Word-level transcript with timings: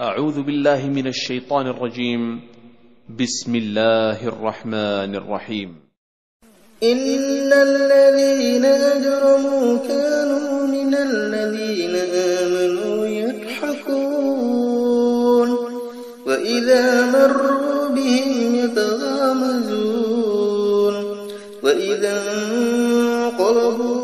أعوذ 0.00 0.42
بالله 0.42 0.86
من 0.90 1.06
الشيطان 1.06 1.66
الرجيم. 1.66 2.40
بسم 3.18 3.54
الله 3.54 4.28
الرحمن 4.28 5.14
الرحيم. 5.14 5.76
إن 6.82 7.52
الذين 7.52 8.64
أجرموا 8.64 9.78
كانوا 9.88 10.66
من 10.66 10.94
الذين 10.94 11.94
آمنوا 12.42 13.06
يضحكون. 13.06 14.18
وإذا 16.26 17.10
مروا 17.14 17.88
بهم 17.94 18.54
يتغامزون. 18.54 19.34
وإذا 21.62 22.22
انقلبوا 22.34 24.03